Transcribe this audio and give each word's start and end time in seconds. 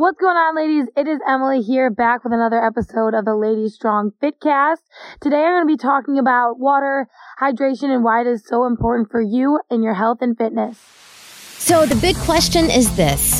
What's 0.00 0.18
going 0.18 0.34
on, 0.34 0.56
ladies? 0.56 0.86
It 0.96 1.06
is 1.06 1.20
Emily 1.28 1.60
here, 1.60 1.90
back 1.90 2.24
with 2.24 2.32
another 2.32 2.56
episode 2.64 3.12
of 3.12 3.26
the 3.26 3.34
Lady 3.34 3.68
Strong 3.68 4.12
Fitcast. 4.22 4.78
Today 5.20 5.44
I'm 5.44 5.52
going 5.52 5.62
to 5.64 5.66
be 5.66 5.76
talking 5.76 6.18
about 6.18 6.58
water, 6.58 7.06
hydration, 7.38 7.94
and 7.94 8.02
why 8.02 8.22
it 8.22 8.26
is 8.26 8.42
so 8.48 8.64
important 8.64 9.10
for 9.10 9.20
you 9.20 9.60
and 9.68 9.84
your 9.84 9.92
health 9.92 10.22
and 10.22 10.38
fitness. 10.38 10.78
So, 11.58 11.84
the 11.84 11.96
big 11.96 12.16
question 12.16 12.70
is 12.70 12.96
this 12.96 13.39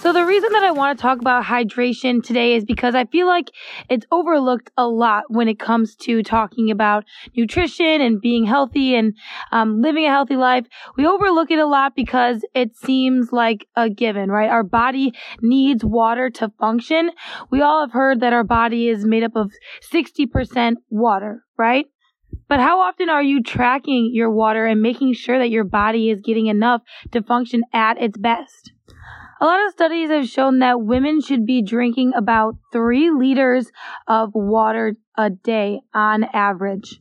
So 0.00 0.14
the 0.14 0.24
reason 0.24 0.52
that 0.52 0.64
I 0.64 0.70
want 0.70 0.98
to 0.98 1.02
talk 1.02 1.20
about 1.20 1.44
hydration 1.44 2.24
today 2.24 2.54
is 2.54 2.64
because 2.64 2.94
I 2.94 3.04
feel 3.04 3.26
like 3.26 3.50
it's 3.90 4.06
overlooked 4.10 4.70
a 4.78 4.88
lot 4.88 5.24
when 5.28 5.46
it 5.46 5.58
comes 5.58 5.94
to 5.96 6.22
talking 6.22 6.70
about 6.70 7.04
nutrition 7.36 8.00
and 8.00 8.18
being 8.18 8.46
healthy 8.46 8.94
and 8.94 9.14
um, 9.52 9.82
living 9.82 10.06
a 10.06 10.08
healthy 10.08 10.36
life. 10.36 10.64
We 10.96 11.06
overlook 11.06 11.50
it 11.50 11.58
a 11.58 11.66
lot 11.66 11.94
because 11.94 12.42
it 12.54 12.74
seems 12.76 13.30
like 13.30 13.66
a 13.76 13.90
given, 13.90 14.30
right? 14.30 14.48
Our 14.48 14.62
body 14.62 15.12
needs 15.42 15.84
water 15.84 16.30
to 16.30 16.50
function. 16.58 17.10
We 17.50 17.60
all 17.60 17.82
have 17.82 17.92
heard 17.92 18.20
that 18.20 18.32
our 18.32 18.44
body 18.44 18.88
is 18.88 19.04
made 19.04 19.22
up 19.22 19.36
of 19.36 19.52
60% 19.92 20.76
water, 20.88 21.44
right? 21.58 21.84
But 22.48 22.60
how 22.60 22.80
often 22.80 23.10
are 23.10 23.22
you 23.22 23.42
tracking 23.42 24.10
your 24.14 24.30
water 24.30 24.64
and 24.64 24.80
making 24.80 25.12
sure 25.12 25.38
that 25.38 25.50
your 25.50 25.64
body 25.64 26.08
is 26.08 26.22
getting 26.22 26.46
enough 26.46 26.80
to 27.12 27.22
function 27.22 27.64
at 27.74 28.00
its 28.00 28.16
best? 28.16 28.72
A 29.42 29.46
lot 29.46 29.64
of 29.64 29.72
studies 29.72 30.10
have 30.10 30.28
shown 30.28 30.58
that 30.58 30.82
women 30.82 31.22
should 31.22 31.46
be 31.46 31.62
drinking 31.62 32.12
about 32.14 32.56
three 32.72 33.10
liters 33.10 33.72
of 34.06 34.32
water 34.34 34.96
a 35.16 35.30
day 35.30 35.80
on 35.94 36.24
average. 36.24 37.00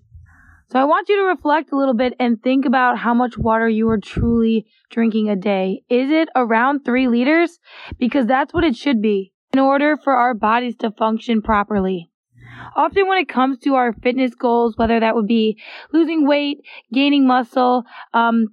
So 0.71 0.79
I 0.79 0.85
want 0.85 1.09
you 1.09 1.17
to 1.17 1.23
reflect 1.23 1.73
a 1.73 1.75
little 1.75 1.93
bit 1.95 2.13
and 2.17 2.41
think 2.41 2.65
about 2.65 2.97
how 2.99 3.13
much 3.13 3.37
water 3.37 3.67
you 3.67 3.89
are 3.89 3.97
truly 3.97 4.67
drinking 4.89 5.29
a 5.29 5.35
day. 5.35 5.83
Is 5.89 6.11
it 6.11 6.29
around 6.33 6.85
three 6.85 7.09
liters? 7.09 7.59
Because 7.97 8.25
that's 8.25 8.53
what 8.53 8.63
it 8.63 8.77
should 8.77 9.01
be 9.01 9.33
in 9.51 9.59
order 9.59 9.97
for 9.97 10.13
our 10.13 10.33
bodies 10.33 10.77
to 10.77 10.91
function 10.91 11.41
properly. 11.41 12.09
Often 12.73 13.07
when 13.09 13.17
it 13.17 13.27
comes 13.27 13.59
to 13.59 13.75
our 13.75 13.91
fitness 13.91 14.33
goals, 14.33 14.77
whether 14.77 14.99
that 14.99 15.15
would 15.15 15.27
be 15.27 15.59
losing 15.91 16.25
weight, 16.25 16.59
gaining 16.93 17.27
muscle, 17.27 17.83
um, 18.13 18.45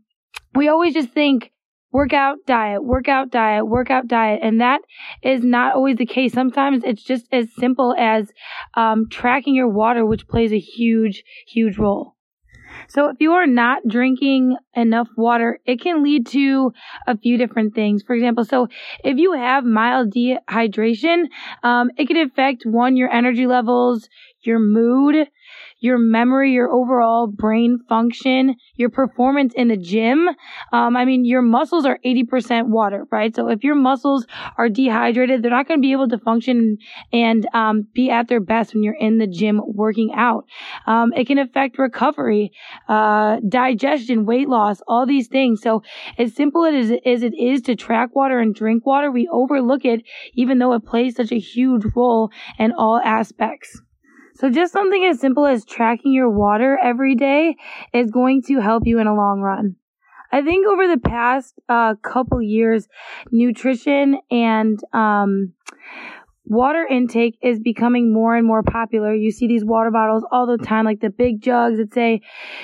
we 0.54 0.68
always 0.68 0.94
just 0.94 1.10
think 1.10 1.52
workout 1.96 2.36
diet, 2.46 2.84
workout 2.84 3.30
diet, 3.30 3.66
workout 3.66 4.06
diet. 4.06 4.40
And 4.42 4.60
that 4.60 4.82
is 5.22 5.42
not 5.42 5.74
always 5.74 5.96
the 5.96 6.04
case. 6.04 6.30
Sometimes 6.34 6.84
it's 6.84 7.02
just 7.02 7.24
as 7.32 7.46
simple 7.58 7.94
as 7.98 8.30
um, 8.74 9.08
tracking 9.08 9.54
your 9.54 9.68
water, 9.68 10.04
which 10.04 10.28
plays 10.28 10.52
a 10.52 10.58
huge, 10.58 11.24
huge 11.48 11.78
role. 11.78 12.14
So 12.88 13.08
if 13.08 13.16
you 13.18 13.32
are 13.32 13.46
not 13.46 13.78
drinking 13.88 14.58
enough 14.74 15.08
water, 15.16 15.58
it 15.64 15.80
can 15.80 16.02
lead 16.02 16.26
to 16.28 16.72
a 17.06 17.16
few 17.16 17.38
different 17.38 17.74
things. 17.74 18.02
For 18.02 18.14
example, 18.14 18.44
so 18.44 18.68
if 19.02 19.16
you 19.16 19.32
have 19.32 19.64
mild 19.64 20.12
dehydration, 20.12 21.24
um, 21.62 21.90
it 21.96 22.08
can 22.08 22.18
affect 22.18 22.64
one, 22.66 22.98
your 22.98 23.10
energy 23.10 23.46
levels, 23.46 24.10
your 24.42 24.58
mood, 24.58 25.28
your 25.80 25.98
memory, 25.98 26.52
your 26.52 26.70
overall 26.70 27.26
brain 27.26 27.78
function, 27.88 28.54
your 28.76 28.88
performance 28.88 29.52
in 29.54 29.68
the 29.68 29.76
gym. 29.76 30.28
Um, 30.72 30.96
I 30.96 31.04
mean, 31.04 31.24
your 31.24 31.42
muscles 31.42 31.84
are 31.84 31.98
80% 32.04 32.68
water, 32.68 33.04
right? 33.10 33.34
So 33.34 33.48
if 33.48 33.62
your 33.62 33.74
muscles 33.74 34.26
are 34.56 34.68
dehydrated, 34.68 35.42
they're 35.42 35.50
not 35.50 35.68
going 35.68 35.78
to 35.78 35.82
be 35.82 35.92
able 35.92 36.08
to 36.08 36.18
function 36.18 36.78
and 37.12 37.46
um, 37.52 37.86
be 37.94 38.10
at 38.10 38.28
their 38.28 38.40
best 38.40 38.74
when 38.74 38.82
you're 38.82 38.94
in 38.94 39.18
the 39.18 39.26
gym 39.26 39.60
working 39.64 40.12
out. 40.14 40.44
Um, 40.86 41.12
it 41.14 41.26
can 41.26 41.38
affect 41.38 41.78
recovery, 41.78 42.52
uh, 42.88 43.38
digestion, 43.48 44.24
weight 44.24 44.48
loss, 44.48 44.80
all 44.88 45.06
these 45.06 45.28
things. 45.28 45.60
So 45.62 45.82
as 46.18 46.34
simple 46.34 46.64
as, 46.64 46.90
as 47.04 47.22
it 47.22 47.34
is 47.34 47.62
to 47.62 47.76
track 47.76 48.14
water 48.14 48.38
and 48.38 48.54
drink 48.54 48.86
water, 48.86 49.10
we 49.10 49.28
overlook 49.30 49.84
it, 49.84 50.02
even 50.34 50.58
though 50.58 50.72
it 50.72 50.84
plays 50.84 51.16
such 51.16 51.32
a 51.32 51.38
huge 51.38 51.84
role 51.94 52.30
in 52.58 52.72
all 52.72 53.00
aspects. 53.04 53.80
So 54.36 54.50
just 54.50 54.72
something 54.72 55.04
as 55.04 55.18
simple 55.18 55.46
as 55.46 55.64
tracking 55.64 56.12
your 56.12 56.30
water 56.30 56.78
every 56.82 57.14
day 57.14 57.56
is 57.94 58.10
going 58.10 58.42
to 58.48 58.60
help 58.60 58.86
you 58.86 58.98
in 58.98 59.06
a 59.06 59.14
long 59.14 59.40
run. 59.40 59.76
I 60.30 60.42
think 60.42 60.66
over 60.66 60.86
the 60.86 60.98
past 61.00 61.54
uh, 61.68 61.94
couple 62.02 62.42
years, 62.42 62.86
nutrition 63.30 64.18
and 64.30 64.78
um, 64.92 65.54
water 66.46 66.86
intake 66.88 67.36
is 67.42 67.58
becoming 67.58 68.12
more 68.12 68.36
and 68.36 68.46
more 68.46 68.62
popular. 68.62 69.12
You 69.12 69.32
see 69.32 69.48
these 69.48 69.64
water 69.64 69.90
bottles 69.90 70.24
all 70.30 70.46
the 70.46 70.58
time, 70.58 70.84
like 70.84 71.00
the 71.00 71.10
big 71.10 71.42
jugs 71.42 71.78
that 71.78 71.92
say, 71.92 72.20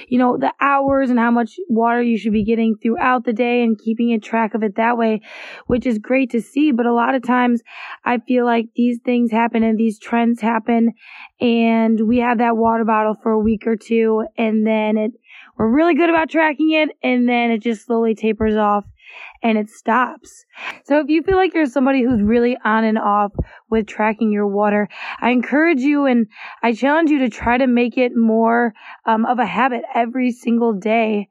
you 0.09 0.19
know, 0.19 0.37
the 0.39 0.53
hours 0.61 1.11
and 1.11 1.19
how 1.19 1.33
much 1.33 1.57
water 1.69 2.01
you 2.01 2.17
should 2.17 2.33
be 2.33 2.45
getting 2.45 2.77
throughout 2.81 3.25
the 3.25 3.33
day 3.33 3.63
and 3.63 3.79
keeping 3.79 4.13
a 4.13 4.21
track 4.21 4.55
of 4.55 4.63
it 4.63 4.77
that 4.77 4.97
way, 4.97 5.21
which 5.67 5.85
is 5.85 5.99
great 5.99 6.31
to 6.31 6.41
see. 6.41 6.71
But 6.71 6.87
a 6.87 6.95
lot 6.95 7.15
of 7.15 7.23
times 7.23 7.63
I 8.05 8.19
feel 8.19 8.45
like 8.45 8.67
these 8.77 9.01
things 9.05 9.33
happen 9.33 9.65
and 9.65 9.77
these 9.77 9.99
trends 9.99 10.41
happen 10.41 10.93
and 11.41 12.07
we 12.07 12.19
have 12.19 12.39
that 12.39 12.57
water 12.57 12.85
bottle 12.85 13.17
for 13.21 13.33
a 13.33 13.41
week 13.41 13.67
or 13.67 13.77
two 13.77 14.25
and 14.39 14.65
then 14.65 14.97
it, 14.97 15.13
we're 15.59 15.75
really 15.75 15.95
good 15.95 16.09
about 16.09 16.31
tracking 16.31 16.71
it 16.71 16.91
and 17.03 17.29
then 17.29 17.51
it 17.51 17.63
just 17.63 17.85
slowly 17.85 18.15
tapers 18.15 18.57
off 18.57 18.85
and 19.43 19.59
it 19.59 19.69
stops. 19.69 20.45
So 20.85 21.01
if 21.01 21.09
you 21.09 21.23
feel 21.23 21.37
like 21.37 21.55
you're 21.55 21.67
somebody 21.67 22.03
who's 22.03 22.23
really 22.23 22.57
on 22.65 22.85
and 22.85 22.99
off 22.99 23.33
with 23.73 23.87
tracking 23.87 24.31
your 24.31 24.47
water, 24.47 24.89
I 25.21 25.31
encourage 25.31 25.81
you 25.81 26.05
and 26.05 26.29
I 26.63 26.75
challenge 26.75 27.11
you 27.11 27.19
to 27.21 27.29
try 27.29 27.59
to 27.59 27.67
make 27.67 27.99
it 27.99 28.13
more 28.15 28.75
um, 29.07 29.25
of 29.27 29.39
a 29.39 29.47
habit 29.47 29.83
every 29.95 30.31
single 30.31 30.75
day. 30.75 31.29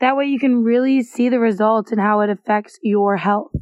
That 0.00 0.16
way 0.16 0.24
you 0.24 0.40
can 0.40 0.64
really 0.64 1.02
see 1.02 1.28
the 1.28 1.38
results 1.38 1.92
and 1.92 2.00
how 2.00 2.22
it 2.22 2.30
affects 2.30 2.78
your 2.82 3.18
health. 3.18 3.52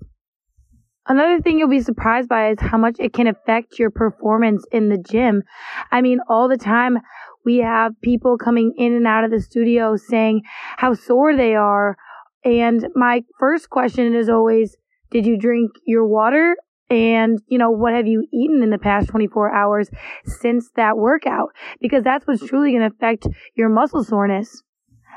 Another 1.07 1.43
thing 1.43 1.59
you'll 1.59 1.69
be 1.69 1.83
surprised 1.83 2.29
by 2.29 2.53
is 2.53 2.61
how 2.61 2.79
much 2.79 2.97
it 3.01 3.13
can 3.13 3.27
affect 3.27 3.79
your 3.79 3.91
performance 3.91 4.65
in 4.71 4.89
the 4.89 4.99
gym. 4.99 5.43
I 5.91 6.01
mean, 6.01 6.21
all 6.29 6.49
the 6.49 6.57
time 6.57 6.99
we 7.45 7.59
have 7.59 8.01
people 8.03 8.39
coming 8.39 8.73
in 8.79 8.95
and 8.95 9.07
out 9.07 9.25
of 9.25 9.33
the 9.33 9.41
studio 9.41 9.97
saying 9.97 10.43
how 10.77 10.95
sore 10.95 11.37
they 11.37 11.57
are 11.57 11.97
and 12.45 12.89
my 12.95 13.23
first 13.39 13.71
question 13.71 14.15
is 14.15 14.29
always, 14.29 14.77
did 15.11 15.27
you 15.27 15.37
drink 15.37 15.73
your 15.87 16.07
water? 16.07 16.57
And, 16.93 17.41
you 17.47 17.57
know, 17.57 17.71
what 17.71 17.95
have 17.95 18.07
you 18.07 18.27
eaten 18.31 18.63
in 18.63 18.69
the 18.69 18.77
past 18.77 19.09
24 19.09 19.51
hours 19.51 19.89
since 20.27 20.69
that 20.77 20.99
workout? 20.99 21.49
Because 21.81 22.05
that's 22.05 22.27
what's 22.27 22.47
truly 22.47 22.73
going 22.73 22.83
to 22.83 22.95
affect 22.95 23.27
your 23.55 23.71
muscle 23.71 24.05
soreness. 24.05 24.63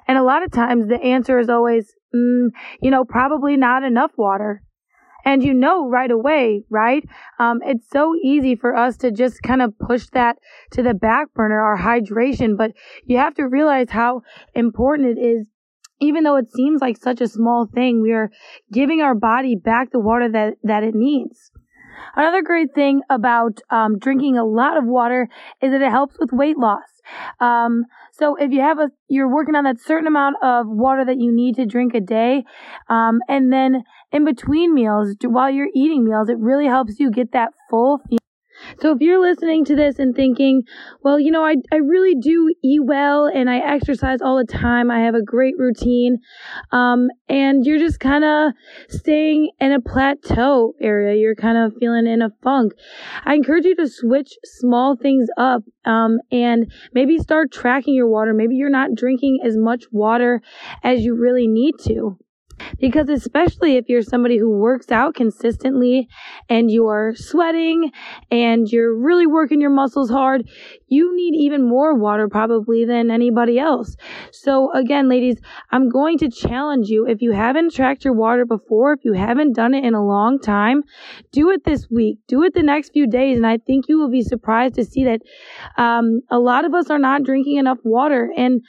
And 0.07 0.17
a 0.17 0.23
lot 0.23 0.41
of 0.41 0.51
times 0.51 0.87
the 0.87 1.01
answer 1.03 1.37
is 1.37 1.49
always, 1.49 1.93
mm, 2.15 2.47
you 2.81 2.91
know, 2.91 3.03
probably 3.03 3.57
not 3.57 3.83
enough 3.83 4.11
water. 4.15 4.63
And 5.25 5.43
you 5.43 5.53
know 5.53 5.89
right 5.89 6.11
away, 6.11 6.63
right? 6.69 7.03
Um, 7.39 7.59
it's 7.65 7.89
so 7.91 8.15
easy 8.23 8.55
for 8.55 8.73
us 8.73 8.95
to 8.97 9.11
just 9.11 9.41
kind 9.41 9.61
of 9.61 9.77
push 9.77 10.05
that 10.13 10.37
to 10.71 10.81
the 10.81 10.93
back 10.93 11.33
burner, 11.33 11.59
our 11.59 11.77
hydration, 11.77 12.55
but 12.55 12.71
you 13.03 13.17
have 13.17 13.33
to 13.35 13.49
realize 13.49 13.89
how 13.89 14.21
important 14.53 15.17
it 15.17 15.21
is 15.21 15.47
even 16.01 16.23
though 16.23 16.35
it 16.35 16.51
seems 16.53 16.81
like 16.81 16.97
such 16.97 17.21
a 17.21 17.27
small 17.27 17.65
thing, 17.73 18.01
we 18.01 18.11
are 18.11 18.29
giving 18.71 19.01
our 19.01 19.15
body 19.15 19.55
back 19.55 19.91
the 19.91 19.99
water 19.99 20.29
that, 20.29 20.55
that 20.63 20.83
it 20.83 20.93
needs. 20.93 21.51
Another 22.15 22.41
great 22.41 22.73
thing 22.73 23.01
about 23.09 23.59
um, 23.69 23.97
drinking 23.99 24.37
a 24.37 24.45
lot 24.45 24.77
of 24.77 24.85
water 24.85 25.27
is 25.61 25.71
that 25.71 25.81
it 25.81 25.91
helps 25.91 26.15
with 26.19 26.31
weight 26.31 26.57
loss. 26.57 26.83
Um, 27.39 27.85
so 28.11 28.35
if 28.35 28.51
you 28.51 28.61
have 28.61 28.79
a, 28.79 28.89
you're 29.07 29.31
working 29.31 29.55
on 29.55 29.65
that 29.65 29.79
certain 29.79 30.07
amount 30.07 30.37
of 30.41 30.67
water 30.67 31.05
that 31.05 31.19
you 31.19 31.31
need 31.31 31.55
to 31.55 31.65
drink 31.65 31.93
a 31.93 32.01
day, 32.01 32.43
um, 32.89 33.19
and 33.27 33.51
then 33.51 33.83
in 34.11 34.25
between 34.25 34.73
meals, 34.73 35.15
while 35.23 35.49
you're 35.49 35.69
eating 35.75 36.05
meals, 36.05 36.29
it 36.29 36.37
really 36.39 36.65
helps 36.65 36.99
you 36.99 37.11
get 37.11 37.31
that 37.33 37.49
full 37.69 37.99
feeling. 38.09 38.24
So 38.79 38.91
if 38.91 39.01
you're 39.01 39.21
listening 39.21 39.65
to 39.65 39.75
this 39.75 39.99
and 39.99 40.15
thinking, 40.15 40.63
well, 41.03 41.19
you 41.19 41.31
know, 41.31 41.43
I, 41.43 41.55
I 41.71 41.77
really 41.77 42.15
do 42.15 42.53
eat 42.63 42.81
well 42.83 43.25
and 43.25 43.49
I 43.49 43.57
exercise 43.57 44.19
all 44.21 44.37
the 44.37 44.51
time. 44.51 44.91
I 44.91 45.01
have 45.01 45.15
a 45.15 45.21
great 45.21 45.55
routine. 45.57 46.17
Um, 46.71 47.09
and 47.29 47.65
you're 47.65 47.79
just 47.79 47.99
kind 47.99 48.23
of 48.23 48.53
staying 48.89 49.51
in 49.59 49.71
a 49.71 49.81
plateau 49.81 50.73
area. 50.81 51.15
You're 51.15 51.35
kind 51.35 51.57
of 51.57 51.73
feeling 51.79 52.07
in 52.07 52.21
a 52.21 52.29
funk. 52.43 52.73
I 53.25 53.35
encourage 53.35 53.65
you 53.65 53.75
to 53.75 53.87
switch 53.87 54.33
small 54.43 54.95
things 54.95 55.27
up, 55.37 55.63
um, 55.85 56.19
and 56.31 56.71
maybe 56.93 57.17
start 57.17 57.51
tracking 57.51 57.93
your 57.93 58.07
water. 58.07 58.33
Maybe 58.33 58.55
you're 58.55 58.69
not 58.69 58.95
drinking 58.95 59.39
as 59.43 59.55
much 59.57 59.85
water 59.91 60.41
as 60.83 61.03
you 61.03 61.15
really 61.15 61.47
need 61.47 61.73
to. 61.85 62.17
Because 62.79 63.09
especially 63.09 63.77
if 63.77 63.85
you're 63.87 64.01
somebody 64.01 64.37
who 64.37 64.49
works 64.49 64.91
out 64.91 65.15
consistently 65.15 66.07
and 66.49 66.71
you're 66.71 67.13
sweating 67.15 67.91
and 68.31 68.67
you're 68.69 68.95
really 68.95 69.27
working 69.27 69.61
your 69.61 69.69
muscles 69.69 70.09
hard, 70.09 70.47
you 70.87 71.15
need 71.15 71.35
even 71.35 71.67
more 71.67 71.95
water 71.95 72.27
probably 72.29 72.85
than 72.85 73.11
anybody 73.11 73.59
else. 73.59 73.95
So 74.31 74.71
again, 74.73 75.09
ladies, 75.09 75.39
I'm 75.71 75.89
going 75.89 76.17
to 76.19 76.29
challenge 76.29 76.87
you. 76.87 77.07
If 77.07 77.21
you 77.21 77.31
haven't 77.31 77.73
tracked 77.73 78.05
your 78.05 78.13
water 78.13 78.45
before, 78.45 78.93
if 78.93 78.99
you 79.03 79.13
haven't 79.13 79.53
done 79.53 79.73
it 79.73 79.83
in 79.83 79.93
a 79.93 80.05
long 80.05 80.39
time, 80.39 80.83
do 81.31 81.49
it 81.49 81.63
this 81.65 81.87
week. 81.89 82.19
Do 82.27 82.43
it 82.43 82.53
the 82.53 82.63
next 82.63 82.91
few 82.91 83.07
days. 83.07 83.37
And 83.37 83.47
I 83.47 83.57
think 83.57 83.85
you 83.87 83.97
will 83.97 84.11
be 84.11 84.21
surprised 84.21 84.75
to 84.75 84.85
see 84.85 85.05
that 85.05 85.21
um, 85.77 86.21
a 86.29 86.39
lot 86.39 86.65
of 86.65 86.73
us 86.73 86.89
are 86.89 86.99
not 86.99 87.23
drinking 87.23 87.57
enough 87.57 87.79
water. 87.83 88.31
And 88.37 88.61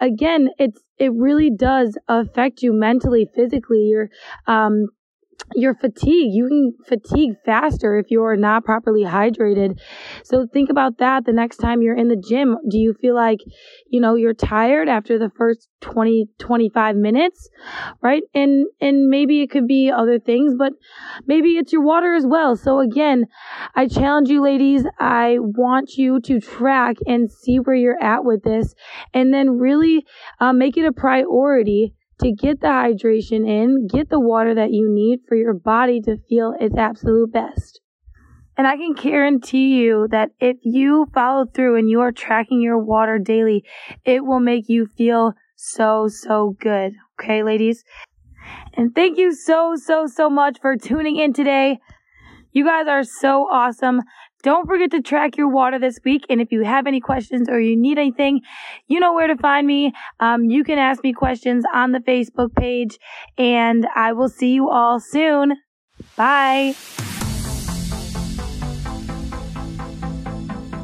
again, 0.00 0.50
it's 0.58 0.80
it 0.98 1.12
really 1.14 1.50
does 1.50 1.98
affect 2.08 2.62
you 2.62 2.72
mentally, 2.72 3.28
physically. 3.34 3.84
You're 3.84 4.10
um, 4.46 4.88
you're 5.54 5.74
fatigued. 5.74 6.34
You 6.34 6.48
can 6.48 6.72
fatigue 6.86 7.34
faster 7.44 7.98
if 7.98 8.06
you're 8.08 8.36
not 8.36 8.64
properly 8.64 9.04
hydrated. 9.04 9.80
So 10.24 10.46
think 10.52 10.70
about 10.70 10.98
that 10.98 11.24
the 11.24 11.32
next 11.32 11.58
time 11.58 11.82
you're 11.82 11.96
in 11.96 12.08
the 12.08 12.16
gym. 12.16 12.56
Do 12.68 12.78
you 12.78 12.94
feel 12.94 13.14
like, 13.14 13.40
you 13.88 14.00
know, 14.00 14.14
you're 14.14 14.34
tired 14.34 14.88
after 14.88 15.18
the 15.18 15.30
first 15.36 15.68
20, 15.80 16.28
25 16.38 16.96
minutes? 16.96 17.48
Right. 18.02 18.22
And, 18.34 18.66
and 18.80 19.08
maybe 19.08 19.42
it 19.42 19.50
could 19.50 19.66
be 19.66 19.90
other 19.90 20.18
things, 20.18 20.54
but 20.58 20.72
maybe 21.26 21.50
it's 21.50 21.72
your 21.72 21.82
water 21.82 22.14
as 22.14 22.26
well. 22.26 22.56
So 22.56 22.80
again, 22.80 23.26
I 23.74 23.86
challenge 23.86 24.28
you 24.28 24.42
ladies. 24.42 24.84
I 24.98 25.36
want 25.38 25.92
you 25.96 26.20
to 26.22 26.40
track 26.40 26.96
and 27.06 27.30
see 27.30 27.58
where 27.58 27.76
you're 27.76 28.02
at 28.02 28.24
with 28.24 28.42
this 28.42 28.74
and 29.12 29.32
then 29.32 29.58
really 29.58 30.04
uh, 30.40 30.52
make 30.52 30.76
it 30.76 30.84
a 30.84 30.92
priority 30.92 31.94
to 32.20 32.32
get 32.32 32.60
the 32.60 32.68
hydration 32.68 33.48
in, 33.48 33.86
get 33.86 34.08
the 34.08 34.20
water 34.20 34.54
that 34.54 34.72
you 34.72 34.88
need 34.88 35.20
for 35.28 35.36
your 35.36 35.54
body 35.54 36.00
to 36.02 36.16
feel 36.28 36.54
its 36.60 36.76
absolute 36.76 37.32
best. 37.32 37.80
And 38.56 38.66
I 38.66 38.76
can 38.76 38.92
guarantee 38.94 39.82
you 39.82 40.06
that 40.10 40.30
if 40.38 40.56
you 40.62 41.06
follow 41.12 41.44
through 41.46 41.76
and 41.76 41.90
you 41.90 42.00
are 42.00 42.12
tracking 42.12 42.60
your 42.60 42.78
water 42.78 43.18
daily, 43.18 43.64
it 44.04 44.24
will 44.24 44.40
make 44.40 44.68
you 44.68 44.86
feel 44.86 45.32
so, 45.56 46.08
so 46.08 46.56
good. 46.60 46.92
Okay, 47.20 47.42
ladies? 47.42 47.84
And 48.74 48.94
thank 48.94 49.18
you 49.18 49.34
so, 49.34 49.74
so, 49.76 50.06
so 50.06 50.30
much 50.30 50.58
for 50.60 50.76
tuning 50.76 51.16
in 51.16 51.32
today. 51.32 51.78
You 52.52 52.64
guys 52.64 52.86
are 52.86 53.02
so 53.02 53.48
awesome. 53.50 54.02
Don't 54.44 54.66
forget 54.66 54.90
to 54.90 55.00
track 55.00 55.38
your 55.38 55.48
water 55.48 55.78
this 55.78 55.98
week. 56.04 56.26
And 56.28 56.38
if 56.38 56.52
you 56.52 56.64
have 56.64 56.86
any 56.86 57.00
questions 57.00 57.48
or 57.48 57.58
you 57.58 57.76
need 57.76 57.98
anything, 57.98 58.42
you 58.88 59.00
know 59.00 59.14
where 59.14 59.26
to 59.26 59.36
find 59.36 59.66
me. 59.66 59.94
Um, 60.20 60.44
you 60.44 60.62
can 60.64 60.78
ask 60.78 61.02
me 61.02 61.14
questions 61.14 61.64
on 61.72 61.92
the 61.92 62.00
Facebook 62.00 62.54
page 62.54 62.98
and 63.38 63.88
I 63.96 64.12
will 64.12 64.28
see 64.28 64.52
you 64.52 64.68
all 64.68 65.00
soon. 65.00 65.54
Bye. 66.14 66.74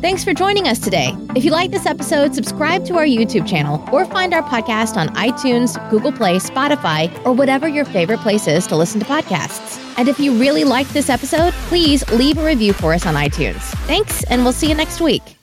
Thanks 0.01 0.25
for 0.25 0.33
joining 0.33 0.67
us 0.67 0.79
today. 0.79 1.15
If 1.37 1.45
you 1.45 1.51
like 1.51 1.71
this 1.71 1.85
episode, 1.85 2.35
subscribe 2.35 2.87
to 2.87 2.97
our 2.97 3.05
YouTube 3.05 3.47
channel 3.47 3.87
or 3.93 4.07
find 4.07 4.33
our 4.33 4.43
podcast 4.43 4.97
on 4.97 5.09
iTunes, 5.11 5.77
Google 5.91 6.13
Play, 6.13 6.37
Spotify, 6.37 7.15
or 7.27 7.35
whatever 7.35 7.69
your 7.69 7.85
favorite 7.85 8.21
place 8.21 8.49
is 8.49 8.67
to 8.69 8.77
listen 8.77 9.01
to 9.01 9.07
podcasts. 9.07 9.80
And 9.97 10.09
if 10.09 10.19
you 10.19 10.39
really 10.39 10.65
liked 10.65 10.93
this 10.93 11.11
episode, 11.11 11.53
please 11.69 12.09
leave 12.11 12.39
a 12.39 12.45
review 12.45 12.73
for 12.73 12.95
us 12.95 13.07
on 13.07 13.15
iTunes. 13.15 13.61
Thanks, 13.87 14.25
and 14.25 14.45
we'll 14.45 14.53
see 14.53 14.69
you 14.69 14.75
next 14.75 15.01
week. 15.01 15.40